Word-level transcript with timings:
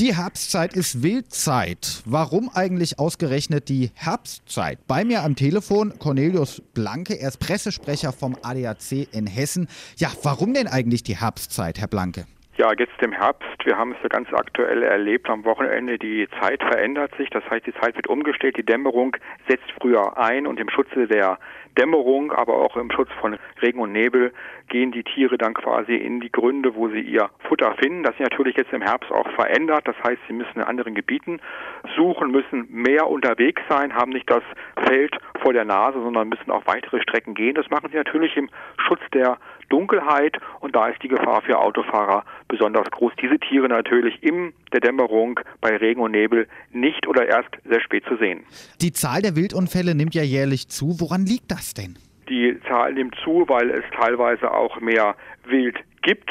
Die 0.00 0.16
Herbstzeit 0.16 0.72
ist 0.72 1.02
Wildzeit. 1.02 2.00
Warum 2.06 2.48
eigentlich 2.48 2.98
ausgerechnet 2.98 3.68
die 3.68 3.90
Herbstzeit? 3.92 4.78
Bei 4.86 5.04
mir 5.04 5.22
am 5.22 5.36
Telefon 5.36 5.92
Cornelius 5.98 6.62
Blanke, 6.72 7.20
er 7.20 7.28
ist 7.28 7.38
Pressesprecher 7.38 8.10
vom 8.10 8.34
ADAC 8.40 9.08
in 9.12 9.26
Hessen. 9.26 9.68
Ja, 9.98 10.10
warum 10.22 10.54
denn 10.54 10.68
eigentlich 10.68 11.02
die 11.02 11.18
Herbstzeit, 11.18 11.78
Herr 11.78 11.86
Blanke? 11.86 12.24
Ja, 12.60 12.74
jetzt 12.76 13.00
im 13.00 13.12
Herbst, 13.12 13.64
wir 13.64 13.78
haben 13.78 13.92
es 13.92 14.02
ja 14.02 14.10
ganz 14.10 14.30
aktuell 14.34 14.82
erlebt 14.82 15.30
am 15.30 15.46
Wochenende, 15.46 15.98
die 15.98 16.28
Zeit 16.42 16.62
verändert 16.62 17.10
sich, 17.16 17.30
das 17.30 17.42
heißt, 17.48 17.66
die 17.66 17.72
Zeit 17.72 17.96
wird 17.96 18.06
umgestellt, 18.06 18.58
die 18.58 18.62
Dämmerung 18.62 19.16
setzt 19.48 19.64
früher 19.80 20.18
ein 20.18 20.46
und 20.46 20.60
im 20.60 20.68
Schutze 20.68 21.06
der 21.06 21.38
Dämmerung, 21.78 22.32
aber 22.32 22.58
auch 22.58 22.76
im 22.76 22.90
Schutz 22.90 23.08
von 23.18 23.38
Regen 23.62 23.80
und 23.80 23.92
Nebel 23.92 24.32
gehen 24.68 24.92
die 24.92 25.04
Tiere 25.04 25.38
dann 25.38 25.54
quasi 25.54 25.94
in 25.94 26.20
die 26.20 26.30
Gründe, 26.30 26.74
wo 26.74 26.88
sie 26.88 27.00
ihr 27.00 27.30
Futter 27.48 27.74
finden. 27.80 28.02
Das 28.02 28.14
sich 28.16 28.26
natürlich 28.28 28.56
jetzt 28.56 28.72
im 28.72 28.82
Herbst 28.82 29.10
auch 29.10 29.28
verändert. 29.30 29.86
Das 29.86 29.96
heißt, 30.02 30.20
sie 30.26 30.34
müssen 30.34 30.56
in 30.56 30.62
anderen 30.62 30.94
Gebieten 30.94 31.40
suchen, 31.96 32.30
müssen 32.30 32.66
mehr 32.70 33.08
unterwegs 33.08 33.62
sein, 33.68 33.94
haben 33.94 34.12
nicht 34.12 34.30
das 34.30 34.42
Feld 34.84 35.16
vor 35.42 35.52
der 35.52 35.64
Nase, 35.64 36.00
sondern 36.02 36.28
müssen 36.28 36.50
auch 36.50 36.66
weitere 36.66 37.00
Strecken 37.00 37.34
gehen. 37.34 37.54
Das 37.54 37.70
machen 37.70 37.88
sie 37.90 37.96
natürlich 37.96 38.36
im 38.36 38.48
Schutz 38.86 39.00
der 39.14 39.38
Dunkelheit 39.70 40.36
und 40.60 40.76
da 40.76 40.88
ist 40.88 41.02
die 41.02 41.08
Gefahr 41.08 41.40
für 41.40 41.58
Autofahrer 41.58 42.24
besonders 42.48 42.90
groß. 42.90 43.12
Diese 43.22 43.38
Tiere 43.38 43.68
natürlich 43.68 44.22
in 44.22 44.52
der 44.72 44.80
Dämmerung 44.80 45.40
bei 45.62 45.74
Regen 45.76 46.02
und 46.02 46.10
Nebel 46.10 46.46
nicht 46.72 47.06
oder 47.06 47.26
erst 47.26 47.50
sehr 47.64 47.80
spät 47.80 48.04
zu 48.06 48.16
sehen. 48.16 48.44
Die 48.82 48.92
Zahl 48.92 49.22
der 49.22 49.36
Wildunfälle 49.36 49.94
nimmt 49.94 50.14
ja 50.14 50.22
jährlich 50.22 50.68
zu. 50.68 51.00
Woran 51.00 51.24
liegt 51.24 51.50
das 51.50 51.72
denn? 51.72 51.96
Die 52.28 52.60
Zahl 52.68 52.92
nimmt 52.92 53.16
zu, 53.24 53.44
weil 53.48 53.70
es 53.70 53.84
teilweise 53.98 54.52
auch 54.52 54.78
mehr 54.80 55.16
Wild 55.46 55.76
gibt. 56.02 56.30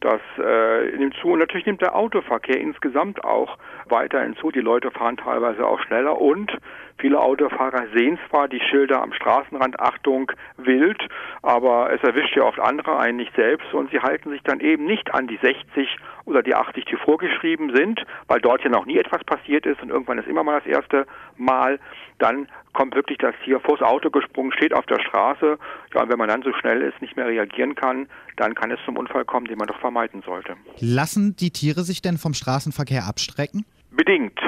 Das 0.00 0.20
äh, 0.38 0.96
nimmt 0.96 1.14
zu 1.20 1.28
und 1.28 1.40
natürlich 1.40 1.66
nimmt 1.66 1.82
der 1.82 1.94
Autoverkehr 1.94 2.58
insgesamt 2.58 3.22
auch 3.22 3.58
weiterhin 3.90 4.36
zu. 4.36 4.50
Die 4.50 4.60
Leute 4.60 4.90
fahren 4.90 5.16
teilweise 5.16 5.66
auch 5.66 5.80
schneller 5.80 6.20
und 6.20 6.52
viele 6.98 7.20
Autofahrer 7.20 7.86
sehen 7.94 8.18
zwar 8.28 8.48
die 8.48 8.60
Schilder 8.60 9.02
am 9.02 9.12
Straßenrand, 9.12 9.80
Achtung, 9.80 10.30
wild, 10.56 11.00
aber 11.42 11.92
es 11.92 12.02
erwischt 12.02 12.36
ja 12.36 12.44
oft 12.44 12.60
andere 12.60 12.98
einen 12.98 13.16
nicht 13.16 13.34
selbst 13.34 13.72
und 13.72 13.90
sie 13.90 14.00
halten 14.00 14.30
sich 14.30 14.42
dann 14.42 14.60
eben 14.60 14.84
nicht 14.84 15.12
an 15.14 15.26
die 15.26 15.38
60 15.40 15.88
oder 16.24 16.42
die 16.42 16.54
80, 16.54 16.84
die 16.84 16.96
vorgeschrieben 16.96 17.74
sind, 17.74 18.04
weil 18.28 18.40
dort 18.40 18.62
ja 18.62 18.70
noch 18.70 18.86
nie 18.86 18.98
etwas 18.98 19.24
passiert 19.24 19.66
ist 19.66 19.82
und 19.82 19.90
irgendwann 19.90 20.18
ist 20.18 20.28
immer 20.28 20.44
mal 20.44 20.60
das 20.60 20.66
erste 20.66 21.06
Mal. 21.36 21.78
Dann 22.18 22.48
kommt 22.72 22.94
wirklich 22.94 23.18
das 23.18 23.34
Tier 23.44 23.60
vors 23.60 23.82
Auto 23.82 24.10
gesprungen, 24.10 24.52
steht 24.52 24.74
auf 24.74 24.86
der 24.86 25.00
Straße. 25.00 25.58
Ja, 25.94 26.02
und 26.02 26.10
wenn 26.10 26.18
man 26.18 26.28
dann 26.28 26.42
so 26.42 26.52
schnell 26.52 26.82
ist, 26.82 27.00
nicht 27.00 27.16
mehr 27.16 27.26
reagieren 27.26 27.74
kann, 27.74 28.08
dann 28.36 28.54
kann 28.54 28.70
es 28.70 28.78
zum 28.84 28.96
Unfall 28.96 29.24
kommen, 29.24 29.46
den 29.46 29.58
man 29.58 29.66
doch 29.66 29.78
vermeiden 29.80 30.22
sollte. 30.22 30.54
Lassen 30.78 31.36
die 31.36 31.50
Tiere 31.50 31.82
sich 31.82 32.02
denn 32.02 32.18
vom 32.18 32.34
Straßenverkehr 32.34 33.04
abstrecken? 33.06 33.64
Bedingt. 33.90 34.38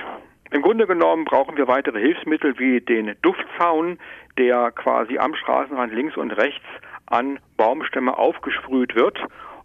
Im 0.51 0.63
Grunde 0.63 0.87
genommen 0.87 1.25
brauchen 1.25 1.57
wir 1.57 1.67
weitere 1.67 1.99
Hilfsmittel 2.01 2.59
wie 2.59 2.81
den 2.81 3.17
Duftzaun, 3.23 3.99
der 4.39 4.71
quasi 4.71 5.19
am 5.19 5.35
Straßenrand 5.35 5.93
links 5.93 6.17
und 6.17 6.31
rechts 6.33 6.65
an 7.07 7.39
Baumstämme 7.57 8.17
aufgesprüht 8.17 8.95
wird 8.95 9.19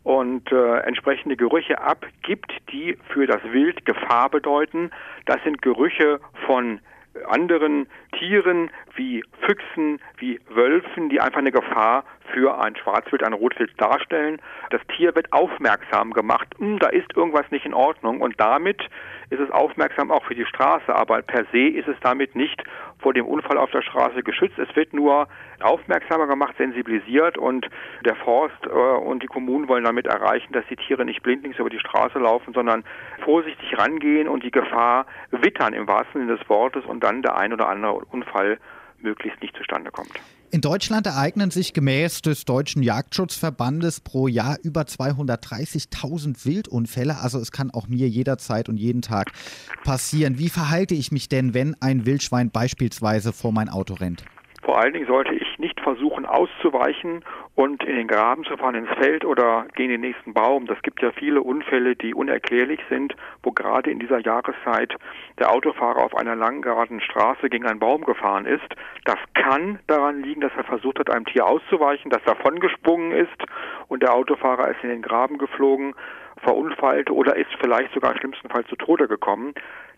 und 0.04 0.52
äh, 0.52 0.78
entsprechende 0.80 1.36
Gerüche 1.36 1.82
abgibt, 1.82 2.54
die 2.72 2.98
für 3.10 3.28
das 3.28 3.42
Wild 3.52 3.86
Gefahr 3.86 4.30
bedeuten. 4.30 4.92
Das 5.26 5.44
sind 5.44 5.62
Gerüche 5.62 6.20
von 6.46 6.80
anderen 7.28 7.88
Tieren 8.20 8.72
wie 8.96 9.24
Füchsen, 9.46 10.00
wie 10.18 10.40
Wölfen, 10.50 11.10
die 11.10 11.22
einfach 11.22 11.40
eine 11.40 11.52
Gefahr 11.52 12.04
für 12.34 12.60
ein 12.60 12.76
Schwarzwild, 12.76 13.24
ein 13.24 13.34
Rotwild 13.34 13.72
darstellen. 13.80 14.42
Das 14.70 14.82
Tier 14.96 15.16
wird 15.16 15.32
aufmerksam 15.32 16.12
gemacht, 16.12 16.48
hm, 16.58 16.80
da 16.80 16.88
ist 16.88 17.16
irgendwas 17.16 17.50
nicht 17.52 17.66
in 17.66 17.74
Ordnung 17.74 18.22
und 18.22 18.40
damit 18.40 18.82
ist 19.30 19.40
es 19.40 19.52
aufmerksam 19.52 20.12
auch 20.12 20.24
für 20.26 20.36
die 20.36 20.46
Straße, 20.46 20.94
aber 20.94 21.22
per 21.22 21.46
se 21.52 21.68
ist 21.68 21.88
es 21.88 21.98
damit 22.02 22.36
nicht 22.36 22.64
vor 23.00 23.14
dem 23.14 23.26
Unfall 23.26 23.58
auf 23.58 23.72
der 23.72 23.82
Straße 23.82 24.24
geschützt. 24.24 24.58
Es 24.58 24.74
wird 24.76 24.94
nur 24.94 25.28
aufmerksamer 25.62 26.28
gemacht, 26.28 26.56
sensibilisiert 26.58 27.38
und 27.38 27.68
der 28.06 28.16
Forst 28.16 28.66
äh, 28.66 28.70
und 28.70 29.24
die 29.24 29.28
Kommunen 29.28 29.68
wollen 29.68 29.84
damit 29.84 30.08
erreichen, 30.08 30.54
dass 30.54 30.66
die 30.70 30.76
Tiere 30.76 31.04
nicht 31.04 31.24
blindlings 31.24 31.58
über 31.60 31.70
die 31.70 31.80
Straße 31.80 32.20
laufen, 32.20 32.54
sondern 32.54 32.84
vorsichtig 33.24 33.78
rangehen 33.78 34.28
und 34.28 34.44
die 34.44 34.52
Gefahr 34.52 35.06
wittern 35.32 35.74
im 35.74 35.88
wahrsten 35.88 36.22
Sinne 36.22 36.38
des 36.38 36.50
Wortes 36.50 36.86
und 36.86 37.04
dann 37.04 37.22
der 37.22 37.38
ein 37.38 37.54
oder 37.54 37.70
andere 37.70 38.06
Unfall 38.12 38.60
möglichst 39.00 39.42
nicht 39.42 39.56
zustande 39.56 39.92
kommt. 39.92 40.12
In 40.50 40.62
Deutschland 40.62 41.06
ereignen 41.06 41.52
sich 41.52 41.74
gemäß 41.74 42.22
des 42.22 42.46
Deutschen 42.46 42.82
Jagdschutzverbandes 42.82 44.00
pro 44.00 44.30
Jahr 44.30 44.58
über 44.64 44.84
230.000 44.84 46.46
Wildunfälle. 46.46 47.18
Also 47.20 47.38
es 47.40 47.52
kann 47.52 47.70
auch 47.70 47.90
mir 47.90 48.08
jederzeit 48.08 48.70
und 48.70 48.78
jeden 48.78 49.02
Tag 49.02 49.34
passieren. 49.84 50.40
Wie 50.40 50.48
verhalte 50.48 50.96
ich 50.96 51.12
mich 51.12 51.28
denn, 51.28 51.54
wenn 51.54 51.76
ein 51.82 52.06
Wildschwein 52.06 52.50
beispielsweise 52.50 53.34
vor 53.34 53.52
mein 53.52 53.68
Auto 53.68 53.96
rennt? 53.96 54.24
Vor 54.68 54.78
allen 54.82 54.92
Dingen 54.92 55.08
sollte 55.08 55.34
ich 55.34 55.58
nicht 55.60 55.80
versuchen 55.80 56.26
auszuweichen 56.26 57.24
und 57.56 57.86
in 57.86 57.96
den 57.96 58.08
Graben 58.10 58.44
zu 58.44 58.58
fahren, 58.58 58.76
ins 58.76 58.94
Feld 59.00 59.24
oder 59.24 59.66
gehen 59.76 59.86
in 59.86 60.02
den 60.02 60.12
nächsten 60.12 60.34
Baum. 60.34 60.66
Das 60.66 60.82
gibt 60.82 61.02
ja 61.02 61.12
viele 61.14 61.42
Unfälle, 61.42 61.96
die 61.96 62.14
unerklärlich 62.14 62.82
sind, 62.90 63.16
wo 63.44 63.54
gerade 63.54 63.90
in 63.90 64.00
dieser 64.00 64.20
Jahreszeit 64.20 64.94
der 65.40 65.54
Autofahrer 65.54 66.04
auf 66.04 66.18
einer 66.18 66.36
langen 66.36 66.62
geraden 66.62 67.00
Straße 67.00 67.50
gegen 67.50 67.66
einen 67.66 67.80
Baum 67.80 68.04
gefahren 68.04 68.46
ist. 68.46 68.68
Das 69.06 69.16
kann 69.36 69.80
daran 69.88 70.22
liegen, 70.22 70.42
dass 70.42 70.52
er 70.58 70.66
versucht 70.66 71.00
hat, 71.00 71.12
einem 71.12 71.24
Tier 71.24 71.48
auszuweichen, 71.48 72.12
das 72.12 72.24
davongesprungen 72.26 73.14
ist 73.14 73.46
und 73.88 74.04
der 74.04 74.14
Autofahrer 74.14 74.70
ist 74.72 74.84
in 74.84 74.90
den 74.90 75.02
Graben 75.02 75.38
geflogen, 75.38 75.96
verunfallte 76.40 77.14
oder 77.14 77.36
ist 77.36 77.50
vielleicht 77.60 77.94
sogar 77.94 78.16
schlimmstenfalls 78.18 78.68
zu 78.68 78.76
Tode 78.76 79.08
gekommen. 79.08 79.54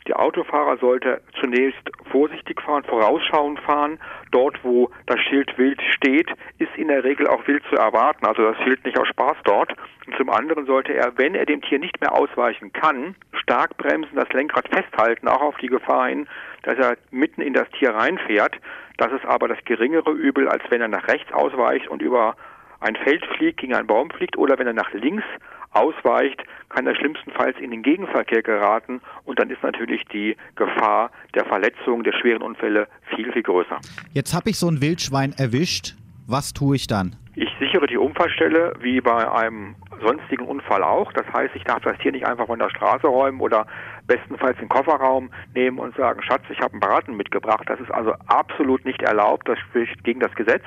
Der 0.08 0.20
Autofahrer 0.20 0.78
sollte 0.78 1.22
zunächst 1.40 1.90
vorsichtig 2.10 2.62
fahren, 2.62 2.84
vorausschauend 2.84 3.60
fahren. 3.60 4.00
Dort, 4.32 4.58
wo 4.64 4.90
das 5.06 5.20
Schild 5.20 5.56
wild 5.58 5.82
steht, 5.94 6.30
ist 6.58 6.76
in 6.78 6.88
der 6.88 7.04
Regel 7.04 7.28
auch 7.28 7.46
wild 7.48 7.64
zu 7.70 7.76
erwarten. 7.76 8.26
Also 8.26 8.44
das 8.44 8.58
Schild 8.64 8.84
nicht 8.86 8.98
aus 8.98 9.08
Spaß 9.10 9.38
dort. 9.44 9.76
Und 10.08 10.16
zum 10.16 10.30
anderen 10.30 10.66
sollte 10.66 10.94
er, 10.94 11.18
wenn 11.18 11.36
er 11.36 11.46
dem 11.46 11.62
Tier 11.62 11.80
nicht 11.80 12.00
mehr 12.02 12.14
ausweichen 12.14 12.72
kann, 12.74 13.16
stark 13.34 13.78
bremsen, 13.78 14.16
das 14.16 14.30
Lenkrad 14.30 14.68
festhalten, 14.70 15.28
auch 15.28 15.42
auf 15.42 15.58
die 15.58 15.68
Gefahr 15.68 16.08
hin, 16.08 16.28
dass 16.64 16.78
er 16.78 16.98
mitten 17.12 17.42
in 17.42 17.54
das 17.54 17.70
Tier 17.72 17.92
reinfährt. 17.92 18.56
Das 18.98 19.12
ist 19.12 19.26
aber 19.26 19.48
das 19.48 19.64
geringere 19.66 20.12
Übel, 20.12 20.48
als 20.48 20.64
wenn 20.70 20.82
er 20.82 20.88
nach 20.88 21.08
rechts 21.08 21.32
ausweicht 21.34 21.88
und 21.88 22.02
über 22.02 22.36
ein 22.80 22.96
Feld 22.96 23.26
fliegt, 23.38 23.60
gegen 23.60 23.76
einen 23.76 23.88
Baum 23.88 24.10
fliegt 24.10 24.38
oder 24.38 24.58
wenn 24.58 24.68
er 24.68 24.74
nach 24.74 24.92
links 24.94 25.26
ausweicht, 25.72 26.44
kann 26.70 26.88
er 26.88 26.96
schlimmstenfalls 26.96 27.58
in 27.60 27.72
den 27.72 27.84
Gegenverkehr 27.84 28.42
geraten 28.42 29.02
und 29.26 29.40
dann 29.40 29.50
ist 29.50 29.64
natürlich 29.64 30.04
die 30.06 30.36
Gefahr 30.56 31.12
der 31.36 31.46
Verletzung, 31.46 32.04
der 32.04 32.14
schweren 32.14 32.42
Unfälle 32.42 32.88
viel, 33.16 33.32
viel 33.32 33.44
größer. 33.44 33.80
Jetzt 34.14 34.34
habe 34.34 34.50
ich 34.50 34.58
so 34.58 34.70
ein 34.70 34.82
Wildschwein 34.82 35.34
erwischt. 35.38 35.96
Was 36.28 36.54
tue 36.54 36.76
ich 36.76 36.88
dann? 36.88 37.16
Ich 37.36 37.49
sichere 37.60 37.88
die 37.88 37.98
Unfallstelle 37.98 38.74
wie 38.80 39.02
bei 39.02 39.32
einem 39.32 39.76
sonstigen 40.02 40.46
Unfall 40.46 40.84
auch. 40.84 41.12
Das 41.14 41.26
heißt, 41.32 41.56
ich 41.56 41.64
darf 41.64 41.82
das 41.84 41.98
Tier 41.98 42.12
nicht 42.12 42.26
einfach 42.26 42.48
von 42.48 42.60
der 42.60 42.70
Straße 42.70 43.08
räumen 43.08 43.42
oder 43.42 43.68
bestenfalls 44.08 44.58
den 44.58 44.70
Kofferraum 44.70 45.30
nehmen 45.54 45.78
und 45.78 45.96
sagen, 45.96 46.22
Schatz, 46.24 46.44
ich 46.50 46.60
habe 46.60 46.74
einen 46.74 46.80
Braten 46.80 47.18
mitgebracht. 47.18 47.64
Das 47.68 47.80
ist 47.80 47.92
also 47.92 48.14
absolut 48.28 48.86
nicht 48.86 49.02
erlaubt. 49.02 49.48
Das 49.48 49.60
spricht 49.60 50.04
gegen 50.04 50.20
das 50.20 50.34
Gesetz. 50.36 50.64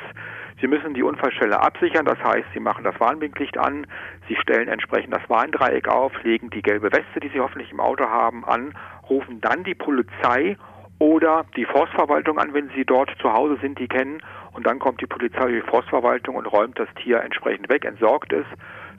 Sie 0.61 0.69
müssen 0.69 0.95
die 0.95 1.03
Unfallstelle 1.03 1.59
absichern, 1.61 2.05
das 2.05 2.23
heißt, 2.23 2.47
Sie 2.55 2.61
machen 2.61 2.85
das 2.85 2.99
Warnblinklicht 3.01 3.59
an, 3.59 3.85
Sie 4.29 4.37
stellen 4.37 4.69
entsprechend 4.69 5.13
das 5.13 5.29
Warndreieck 5.29 5.89
auf, 5.89 6.13
legen 6.23 6.51
die 6.51 6.63
gelbe 6.63 6.93
Weste, 6.93 7.19
die 7.21 7.31
Sie 7.31 7.41
hoffentlich 7.41 7.73
im 7.73 7.81
Auto 7.81 8.05
haben, 8.05 8.45
an, 8.45 8.73
rufen 9.11 9.41
dann 9.41 9.65
die 9.65 9.75
Polizei 9.75 10.57
oder 11.03 11.45
die 11.57 11.65
Forstverwaltung 11.65 12.39
an, 12.39 12.55
wenn 12.55 12.71
Sie 12.77 12.85
dort 12.85 13.11
zu 13.21 13.33
Hause 13.33 13.59
sind, 13.61 13.77
die 13.81 13.89
kennen. 13.89 14.23
Und 14.53 14.67
dann 14.67 14.79
kommt 14.79 15.01
die 15.01 15.07
Polizei 15.07 15.51
die 15.51 15.61
Forstverwaltung 15.61 16.37
und 16.37 16.47
räumt 16.47 16.79
das 16.79 16.89
Tier 17.03 17.21
entsprechend 17.21 17.69
weg, 17.69 17.85
entsorgt 17.85 18.33
es, 18.33 18.47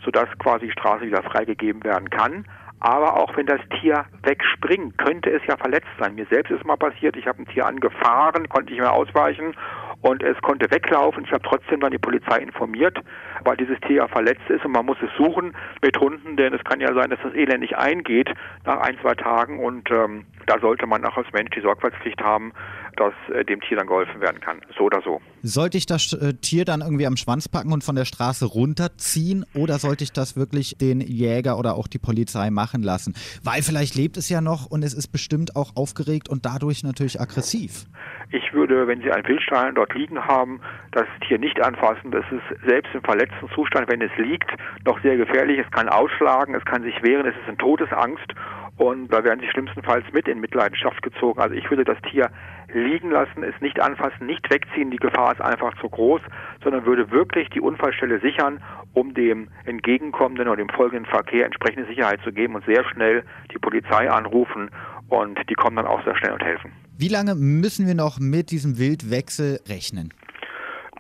sodass 0.04 0.28
quasi 0.38 0.66
die 0.66 0.72
Straße 0.74 1.06
wieder 1.06 1.24
freigegeben 1.24 1.82
werden 1.86 2.10
kann. 2.10 2.46
Aber 2.82 3.16
auch 3.16 3.38
wenn 3.38 3.46
das 3.46 3.62
Tier 3.80 4.04
wegspringt, 4.24 4.98
könnte 4.98 5.30
es 5.30 5.42
ja 5.48 5.56
verletzt 5.56 5.88
sein. 5.98 6.16
Mir 6.16 6.26
selbst 6.30 6.52
ist 6.52 6.66
mal 6.66 6.76
passiert, 6.76 7.16
ich 7.16 7.26
habe 7.26 7.42
ein 7.42 7.46
Tier 7.46 7.66
angefahren, 7.66 8.50
konnte 8.50 8.74
nicht 8.74 8.82
mehr 8.82 8.92
ausweichen 8.92 9.56
und 10.02 10.22
es 10.22 10.36
konnte 10.42 10.70
weglaufen. 10.70 11.24
Ich 11.24 11.32
habe 11.32 11.48
trotzdem 11.48 11.80
dann 11.80 11.92
die 11.92 11.98
Polizei 11.98 12.40
informiert, 12.40 13.00
weil 13.46 13.56
dieses 13.56 13.80
Tier 13.80 13.98
ja 13.98 14.08
verletzt 14.10 14.50
ist 14.50 14.66
und 14.66 14.74
man 14.74 14.86
muss 14.86 14.98
es 15.02 15.16
suchen 15.16 15.56
mit 15.82 15.98
Hunden, 15.98 16.36
denn 16.36 16.54
es 16.54 16.64
kann 16.66 16.82
ja 16.82 16.94
sein, 16.94 17.12
dass 17.12 17.20
das 17.24 17.34
Elend 17.34 17.62
nicht 17.62 17.78
eingeht 17.78 18.30
nach 18.66 18.82
ein, 18.82 18.98
zwei 19.02 19.16
Tagen 19.16 19.64
und 19.64 19.90
ähm, 19.90 20.26
da 20.48 20.60
sollte 20.60 20.88
man 20.88 21.04
auch 21.06 21.18
als 21.18 21.28
Mensch 21.34 21.52
die 21.56 21.62
Sorgfaltspflicht 21.62 22.22
haben, 22.22 22.54
dass 22.96 23.14
äh, 23.34 23.44
dem 23.46 23.62
Tier 23.62 23.78
dann 23.78 23.88
geholfen 23.88 24.22
werden 24.22 24.40
kann, 24.40 24.62
so 24.78 24.86
oder 24.86 25.02
so. 25.02 25.22
Sollte 25.42 25.78
ich 25.78 25.86
das 25.86 26.14
äh, 26.14 26.34
Tier 26.34 26.66
dann 26.66 26.82
irgendwie 26.82 27.08
am 27.08 27.18
Schwanz 27.18 27.48
packen 27.50 27.74
und 27.74 27.84
von 27.84 27.96
der 27.96 28.06
Straße 28.06 28.46
runterziehen 28.46 29.46
oder 29.54 29.80
sollte 29.80 30.04
ich 30.04 30.12
das 30.12 30.36
wirklich 30.36 30.78
den 30.78 31.02
Jäger 31.02 31.58
oder 31.58 31.76
auch 31.76 31.88
die 31.88 32.00
Polizei 32.00 32.50
machen 32.50 32.84
lassen? 32.84 33.14
Weil 33.44 33.62
vielleicht 33.62 33.96
lebt 33.96 34.18
es 34.18 34.30
ja 34.30 34.42
noch 34.42 34.66
und 34.68 34.84
es 34.84 34.94
ist 34.94 35.08
bestimmt 35.10 35.56
auch 35.56 35.76
aufgeregt 35.76 36.30
und 36.30 36.46
dadurch 36.46 36.84
natürlich 36.84 37.20
aggressiv. 37.20 37.86
Ich 38.32 38.54
würde, 38.54 38.88
wenn 38.88 39.02
Sie 39.02 39.12
einen 39.12 39.28
Wildstein 39.28 39.76
dort 39.76 39.94
liegen 39.94 40.20
haben, 40.26 40.60
das 40.92 41.06
Tier 41.28 41.38
nicht 41.38 41.62
anfassen. 41.62 42.12
Das 42.12 42.26
ist 42.32 42.66
selbst 42.66 42.94
im 42.94 43.04
verletzten 43.04 43.48
Zustand, 43.54 43.88
wenn 43.90 44.02
es 44.02 44.12
liegt, 44.18 44.50
noch 44.86 45.00
sehr 45.02 45.18
gefährlich. 45.18 45.60
Es 45.60 45.72
kann 45.72 45.88
ausschlagen, 45.88 46.56
es 46.56 46.66
kann 46.66 46.82
sich 46.82 46.96
wehren, 47.04 47.28
es 47.28 47.36
ist 47.36 47.48
in 47.48 47.58
Todesangst 47.58 48.34
und 48.78 49.14
da 49.14 49.24
werden 49.24 49.40
sie 49.40 49.50
schlimmstenfalls 49.50 50.06
mit 50.14 50.28
in 50.28 50.40
Mitleidenschaft 50.40 51.02
gezogen. 51.04 51.40
Also 51.40 51.56
ich 51.56 51.70
würde 51.70 51.84
das 51.84 51.98
Tier 52.10 52.30
liegen 52.74 53.12
lassen, 53.12 53.44
es 53.44 53.60
nicht 53.62 53.80
anfassen, 53.80 54.26
nicht 54.26 54.52
wegziehen, 54.52 54.90
die 54.90 54.98
Gefahr 54.98 55.34
ist 55.34 55.42
einfach 55.42 55.78
zu 55.80 55.90
groß, 55.90 56.22
sondern 56.64 56.86
würde 56.86 57.12
wirklich 57.12 57.50
die 57.50 57.62
Unfallstelle 57.62 58.20
sichern, 58.20 58.62
um 58.94 59.14
dem 59.14 59.50
entgegenkommenden 59.66 60.48
oder 60.48 60.58
dem 60.58 60.70
folgenden 60.70 61.06
Verkehr 61.06 61.46
entsprechende 61.46 61.88
Sicherheit 61.88 62.22
zu 62.24 62.32
geben 62.32 62.56
und 62.56 62.66
sehr 62.66 62.84
schnell 62.86 63.24
die 63.54 63.60
Polizei 63.60 64.10
anrufen 64.10 64.72
und 65.10 65.40
die 65.50 65.54
kommen 65.54 65.76
dann 65.76 65.86
auch 65.86 66.04
sehr 66.04 66.18
schnell 66.18 66.34
und 66.34 66.44
helfen. 66.44 66.72
Wie 66.98 67.10
lange 67.10 67.36
müssen 67.36 67.86
wir 67.86 67.96
noch 67.96 68.20
mit 68.20 68.50
diesem 68.50 68.80
Wildwechsel 68.80 69.60
rechnen? 69.68 70.14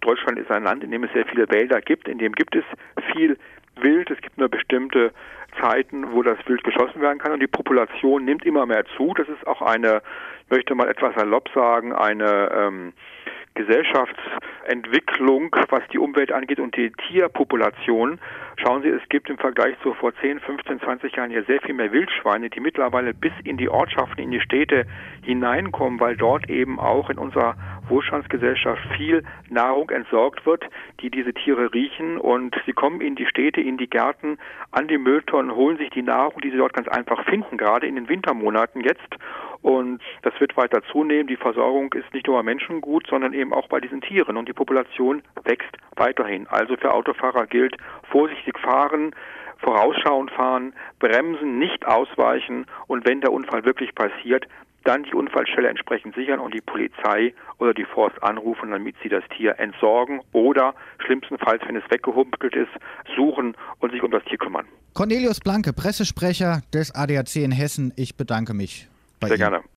Deutschland 0.01 0.37
ist 0.37 0.51
ein 0.51 0.63
Land, 0.63 0.83
in 0.83 0.91
dem 0.91 1.03
es 1.03 1.13
sehr 1.13 1.25
viele 1.25 1.49
Wälder 1.49 1.81
gibt, 1.81 2.07
in 2.07 2.17
dem 2.17 2.33
gibt 2.33 2.55
es 2.55 2.63
viel 3.13 3.37
Wild. 3.81 4.11
Es 4.11 4.19
gibt 4.21 4.37
nur 4.37 4.49
bestimmte 4.49 5.11
Zeiten, 5.61 6.11
wo 6.11 6.23
das 6.23 6.37
Wild 6.45 6.63
geschossen 6.63 7.01
werden 7.01 7.19
kann 7.19 7.31
und 7.31 7.39
die 7.39 7.47
Population 7.47 8.25
nimmt 8.25 8.45
immer 8.45 8.65
mehr 8.65 8.85
zu. 8.97 9.13
Das 9.15 9.27
ist 9.27 9.45
auch 9.47 9.61
eine, 9.61 10.01
möchte 10.49 10.75
mal 10.75 10.87
etwas 10.87 11.15
salopp 11.15 11.49
sagen, 11.53 11.93
eine 11.93 12.51
ähm, 12.53 12.93
Gesellschaftsentwicklung, 13.55 15.55
was 15.69 15.81
die 15.91 15.99
Umwelt 15.99 16.31
angeht 16.31 16.59
und 16.59 16.75
die 16.75 16.91
Tierpopulation. 16.91 18.19
Schauen 18.57 18.81
Sie, 18.81 18.89
es 18.89 19.01
gibt 19.09 19.29
im 19.29 19.37
Vergleich 19.37 19.75
zu 19.81 19.93
vor 19.93 20.13
10, 20.15 20.39
15, 20.39 20.81
20 20.81 21.15
Jahren 21.15 21.29
hier 21.29 21.43
sehr 21.43 21.61
viel 21.61 21.73
mehr 21.73 21.91
Wildschweine, 21.91 22.49
die 22.49 22.59
mittlerweile 22.59 23.13
bis 23.13 23.31
in 23.43 23.57
die 23.57 23.69
Ortschaften, 23.69 24.21
in 24.21 24.31
die 24.31 24.41
Städte 24.41 24.85
hineinkommen, 25.23 25.99
weil 25.99 26.15
dort 26.15 26.49
eben 26.49 26.79
auch 26.79 27.09
in 27.09 27.17
unserer 27.17 27.55
Wohlstandsgesellschaft 27.89 28.81
viel 28.95 29.23
Nahrung 29.49 29.89
entsorgt 29.89 30.45
wird, 30.45 30.65
die 31.01 31.09
diese 31.09 31.33
Tiere 31.33 31.73
riechen 31.73 32.17
und 32.17 32.55
sie 32.65 32.73
kommen 32.73 33.01
in 33.01 33.15
die 33.15 33.25
Städte, 33.25 33.61
in 33.61 33.77
die 33.77 33.89
Gärten, 33.89 34.37
an 34.71 34.87
die 34.87 34.97
Mülltonnen, 34.97 35.55
holen 35.55 35.77
sich 35.77 35.89
die 35.89 36.01
Nahrung, 36.01 36.41
die 36.41 36.51
sie 36.51 36.57
dort 36.57 36.73
ganz 36.73 36.87
einfach 36.87 37.23
finden, 37.25 37.57
gerade 37.57 37.87
in 37.87 37.95
den 37.95 38.09
Wintermonaten 38.09 38.81
jetzt. 38.81 39.01
Und 39.63 40.01
das 40.21 40.39
wird 40.39 40.55
weiter 40.55 40.83
zunehmen. 40.91 41.27
Die 41.27 41.37
Versorgung 41.37 41.91
ist 41.93 42.13
nicht 42.13 42.27
nur 42.27 42.37
bei 42.37 42.43
Menschen 42.43 42.81
gut, 42.81 43.07
sondern 43.09 43.33
eben 43.33 43.53
auch 43.53 43.67
bei 43.69 43.79
diesen 43.79 44.01
Tieren. 44.01 44.37
Und 44.37 44.47
die 44.47 44.53
Population 44.53 45.23
wächst 45.45 45.75
weiterhin. 45.95 46.45
Also 46.47 46.75
für 46.75 46.93
Autofahrer 46.93 47.47
gilt, 47.47 47.77
vorsichtig 48.11 48.59
fahren, 48.59 49.15
vorausschauend 49.59 50.31
fahren, 50.31 50.73
bremsen, 50.99 51.57
nicht 51.57 51.85
ausweichen 51.87 52.65
und 52.87 53.07
wenn 53.07 53.21
der 53.21 53.31
Unfall 53.31 53.63
wirklich 53.63 53.95
passiert, 53.95 54.45
dann 54.83 55.03
die 55.03 55.13
Unfallstelle 55.13 55.69
entsprechend 55.69 56.13
sichern 56.15 56.39
und 56.39 56.53
die 56.53 56.59
Polizei 56.59 57.33
oder 57.57 57.73
die 57.73 57.85
Forst 57.85 58.21
anrufen, 58.21 58.71
damit 58.71 58.95
sie 59.01 59.07
das 59.07 59.23
Tier 59.37 59.57
entsorgen 59.57 60.19
oder 60.33 60.75
schlimmstenfalls, 61.05 61.61
wenn 61.65 61.77
es 61.77 61.83
weggehumpelt 61.89 62.53
ist, 62.55 62.71
suchen 63.15 63.55
und 63.79 63.91
sich 63.91 64.03
um 64.03 64.11
das 64.11 64.23
Tier 64.25 64.37
kümmern. 64.37 64.65
Cornelius 64.93 65.39
Blanke, 65.39 65.71
Pressesprecher 65.71 66.61
des 66.73 66.93
ADAC 66.93 67.37
in 67.37 67.51
Hessen. 67.51 67.93
Ich 67.95 68.17
bedanke 68.17 68.53
mich. 68.53 68.89
Obrigado. 69.25 69.63